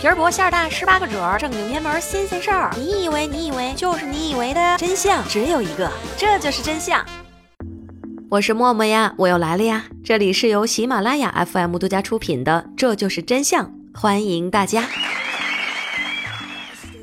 [0.00, 2.74] 皮儿薄馅儿大，十八个褶儿，正经偏门新鲜事儿。
[2.74, 7.04] 你以为你以为就是你以为的真相只有一个，这就是真相。
[8.30, 9.84] 我是默默呀，我又来了呀。
[10.02, 14.86] 这里是由喜马拉雅 FM 独家出品的《这就是真相》，欢迎大家。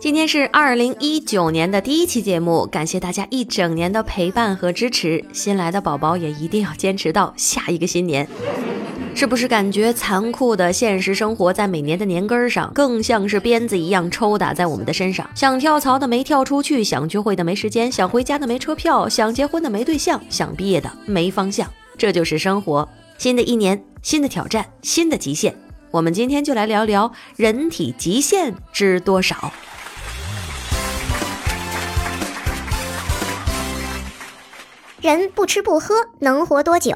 [0.00, 5.24] 今天是二零一九年的第一期节目，感谢大家一整年的陪伴和支持。
[5.32, 8.26] 新来的宝宝也一定要坚持到下一个新年。
[9.20, 15.28] 是不是感觉残酷的现实生活在每年的年根儿上，更像是鞭子一样抽打在我们的身上？
[15.34, 21.70] 想跳槽的没跳出去，想聚会的没时间，想回家的没车票，想结婚的没对象，想毕业的没方向。
[21.98, 22.88] 这就是生活。
[23.18, 25.54] 新的一年，新的挑战，新的极限。
[25.90, 29.52] 我们今天就来聊聊人体极限知多少。
[35.02, 36.90] 人不吃不喝能活多久？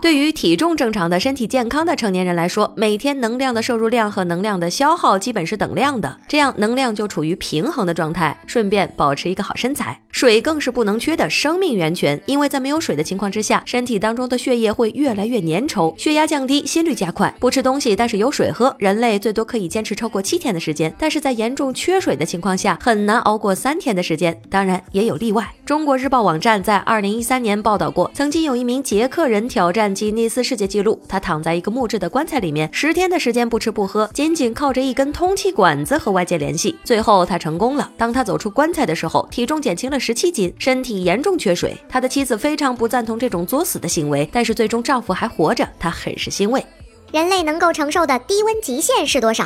[0.00, 10.00] 对于体重正常的、身体健康的成年人来说，每天能量的摄入量和能量的消耗基本是等量的，这样能量就处于平衡的状态，顺便保持一个好身材。
[10.10, 17.34] 水更是不能缺的生命源泉，因为在没有水的情况之下，身体当中的血液会越来越粘稠，血压降低，心率加快。
[17.38, 24.40] 不吃东西，但是有水喝，人类最多可以坚持超过七天的时间，但是在严重缺水的情况下，很难熬过三天的时间。
[24.50, 25.46] 当然也有例外。
[25.64, 29.94] 中国日报网站在二零一三年报道过，曾经有一名捷克人挑战。
[29.94, 36.74] 吉尼斯世界纪录，他躺在一个木质的棺材里面，十天的时间不吃不喝，仅仅靠着一根通气管子和外界联系。
[36.84, 37.92] 最后他成功了。
[37.98, 41.76] 当他走出棺材的时候，体重减轻了十七斤，身体严重缺水。
[41.88, 46.64] 他的妻子非常不赞同这种作死的行为，但是最终丈夫还活着，他很是欣慰。
[47.12, 49.44] 人类能够承受的低温极限是多少？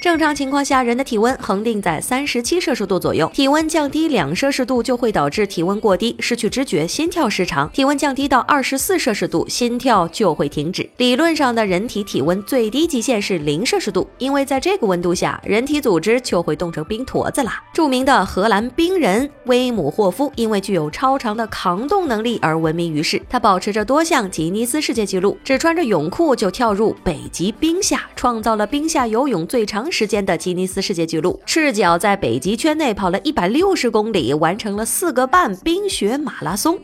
[0.00, 3.28] 正常情况下，人的体温恒定在三十七摄氏度左右。
[3.34, 7.68] 体温降低两摄氏度就会导致体温过低，失去知觉，心跳失常。
[7.70, 10.88] 体温降低到二十四摄氏度，心跳就会停止。
[10.98, 17.60] 理论上的人体体温最低极限是零摄氏度，因为在这个温度下，人体组织就会冻成冰坨子啦。
[17.74, 23.20] 著名的荷兰冰人威姆霍夫因为具有超长的抗冻能力而闻名于世。
[23.28, 29.87] 他保持着多项吉尼斯世界纪录，只穿着泳裤就跳入北极冰下，创造了冰下游泳最长。
[29.90, 36.78] 时间的吉尼斯世界纪录，赤脚在北极圈内跑了一百六十公里，完成了四个半冰雪马拉松。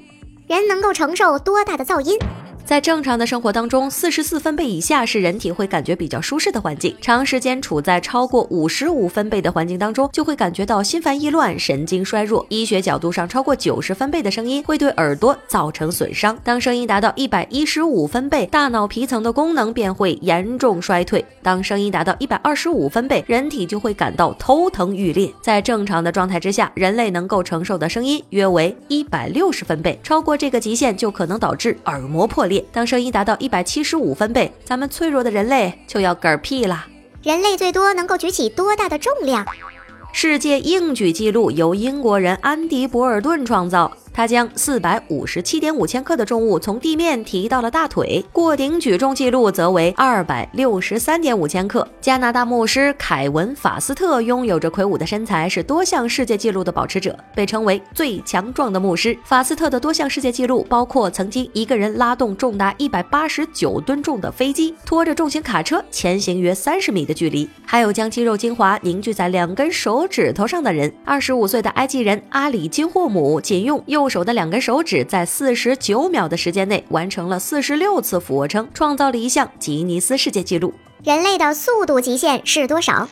[0.47, 2.19] 人能够承受多大的噪音？
[2.64, 6.97] 在正常的生活当中，四十四分贝以下是人体会感觉比较舒适的环境。
[6.98, 12.44] 长时间处在超过五十五分贝的环境当中，就会感觉到心烦意乱、神经衰弱。
[12.48, 16.38] 医学角度上，超过九十分贝的声音会对耳朵造成损伤。
[16.42, 21.22] 当声音达到一百一十五分贝，大脑皮层的功能便会严重衰退。
[21.42, 25.31] 当声音达到一百二十五分贝，人体就会感到头疼欲裂。
[25.42, 32.53] 在正常的状态之下，人类能够承受的声音约为一百六十分贝，超过这个极限就可能导致耳膜破裂。
[32.72, 36.87] 当声音达到一百七十五分贝，咱们脆弱的人类就要嗝屁了！
[37.22, 39.47] 人类最多能够举起多大的重量？
[40.12, 43.91] 世界硬举纪录由英国人安迪·博尔顿创造。
[44.12, 51.88] 他将四百五十七点五千克的重物从地面提到了大腿，过顶举重记录则为二百六十三点五千克。
[52.04, 59.16] 加拿大牧师凯文·法斯特拥有着魁梧的身材，是多项世界纪录的保持者，被称为最强壮的牧师。
[59.25, 70.93] 法斯特的多项世界纪录包括曾经一个人拉动重达一百八十九吨重的飞机，拖着重型卡车前行约三十米的距离，还有将肌肉精华凝聚在两根手指头上的人。
[71.06, 74.10] 二十五岁的埃及人阿里金霍姆仅用右。
[74.10, 80.75] 手的两根手指在四十九秒的时间内完成了四十六次俯卧撑，创造了一项吉尼斯世界纪录。
[81.04, 83.06] 人类的速度极限是多少？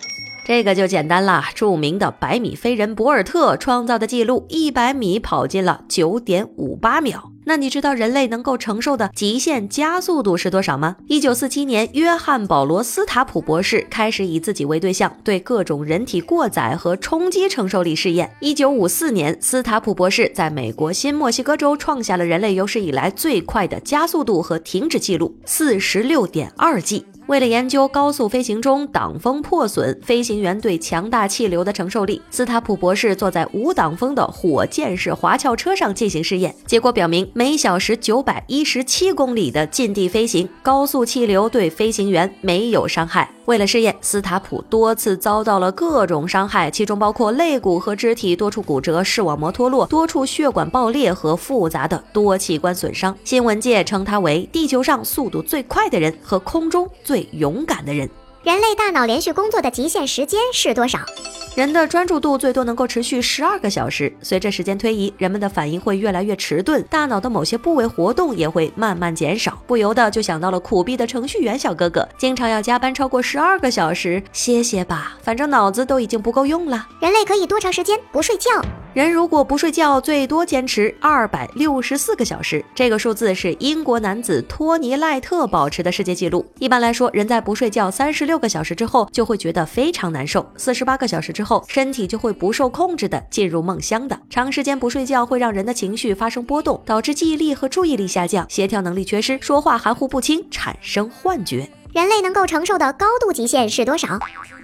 [0.47, 1.44] 这个就简单了。
[1.54, 7.31] 著名的百米飞人博尔特创造的记录，一百米跑进了九点五八秒。
[7.44, 10.97] 那你知道人类能够承受的极限加速度是多少吗？
[11.06, 18.34] 一九四七年，约翰·保罗·斯塔普博士开始以自己为对象，对各种人体过载和冲击承受力试验。
[18.41, 27.04] 一九五四年，斯塔普博士在美国新墨西哥州创下了人类有史以来最快的加速度和停止记录，四十六点二 G。
[27.28, 36.54] 为了研究高速飞行中挡风破损飞行员对强大气流的承受力，斯塔普博士坐在无挡风的火箭式滑壳车上进行试验。
[36.66, 43.30] 结果表明，每小时九百一十七公里的近地飞行，高速气流对飞行员没有伤害。
[43.46, 53.16] 为了试验，斯塔普多次遭到了各种伤害，其中包括肋骨和肢体多处骨折、视网膜脱落、多处血管爆裂和复杂的多器官损伤。
[53.25, 56.88] 新闻界称他为地球上速度最快的人和空中
[57.32, 58.09] 勇敢的人。
[58.43, 60.99] 人类大脑连续工作的极限时间是多少？
[61.55, 64.12] 人的专注度最多能够持续十二个小时。
[64.20, 69.62] 随着时间推移，人们的反应会越来越迟钝，大脑的某些部位活动也会慢慢减少。
[69.67, 74.20] 不由得就想到了苦逼的程序员小哥哥，经常要加班超过十二个小时。
[74.32, 76.88] 歇歇吧，反正脑子都已经不够用了。
[77.00, 78.50] 人类可以多长时间不睡觉？
[78.94, 82.62] 人如果不睡觉，最多坚持二百六十四个小时。
[82.74, 86.44] 这个数字是英国男子托尼·赖特保持的世界纪录。
[86.58, 94.20] 一般来说，人在不睡觉三十六个小时之后，就会觉得非常难受；四十八个小时之后，身体就会不受控制的进入梦乡的。
[94.28, 101.66] 长时间不睡觉会让人的情绪发生波动，导致记忆力和注意力下降，协调能力缺失，说话含糊不清，产生幻觉。
[101.94, 104.18] 人类能够承受的高度极限是多少？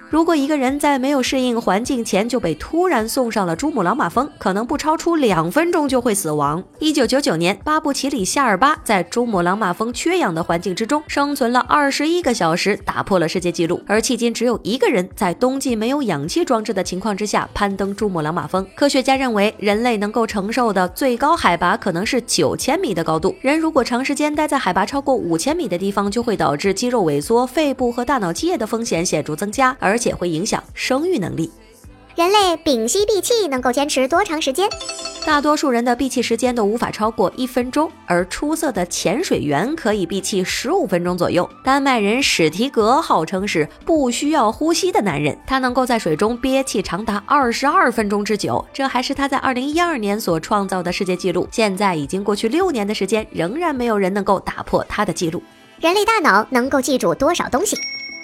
[0.09, 6.63] 如果一个人在没有适应环境前就被突然送上了珠穆朗玛峰，可能不超出两分钟就会死亡。
[6.79, 13.79] 一九九九年，巴布奇里夏尔巴在珠穆朗玛峰缺氧的环境之中生存了二十一个小时，打破了世界纪录。
[13.85, 18.65] 而迄今只有一个人在冬季没有氧气装置的情况之下攀登珠穆朗玛峰。
[18.75, 23.35] 科学家认为，人类能够承受的最高海拔可能是九千米的高度。
[23.41, 31.51] 人如果长时间待在海拔超过五千米的地方，就会导致肌肉萎缩、肺部和大脑积液的风险显著增加，而且会影响生育能力。
[32.15, 34.67] 人类屏息闭气能够坚持多长时间？
[35.25, 41.47] 大多数人的闭气时间都无法超过一分钟，而出色的潜水员可以闭气十五分钟左右。
[41.63, 51.47] 丹麦人史提格号称是不需要呼吸的男人，他能够在水中憋气长达二十二分钟之久，这还是他在二零一二年所创造的世界纪录。
[51.51, 55.41] 现在已经过去六年的时间，仍然没有人能够打破他的记录。
[55.79, 57.77] 人类大脑能够记住多少东西？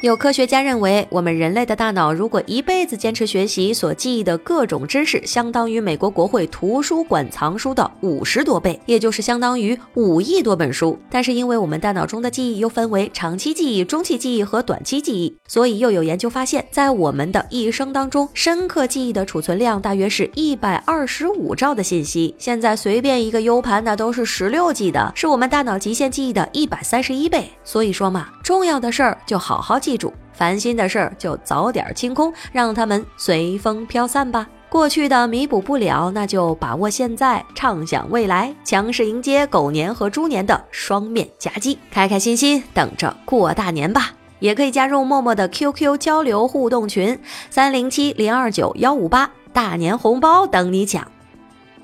[0.05, 10.99] 有科学家认为，我们人类的大脑如果一辈子坚持学习，所记忆的各种知识，相当于美国国会图书馆藏书的五十多倍，也就是相当于五亿多本书。
[11.09, 22.35] 但是，因为我们大脑中的记忆又分为长期记忆、中期记忆和短期记忆，所以又有研究发现，在我们的一生当中，深刻记忆的储存量大约是一百二十五兆的信息。
[22.37, 27.49] 现在随便一个 U 盘那都是十六 G 的，是我们大脑极限记忆的一百三十一倍。
[27.63, 29.94] 所以说嘛，重要的事儿就好好记。
[29.95, 34.45] 记住，烦心的事儿就早点清空，让他们随风飘散吧。
[34.67, 44.11] 过去的弥补不了，那就把握现在，畅想未来，强势迎接狗年和猪年的双面夹击，开开心心等着过大年吧。
[44.39, 47.17] 也可以加入默默的 QQ 交流互动群：
[47.49, 51.09] 三零七零二九幺五八，大年红包等你抢。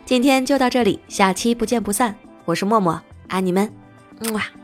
[0.03, 2.13] 今天就到这里，下期不见不散。
[2.43, 3.71] 我是默默，爱你们，
[4.33, 4.60] 么。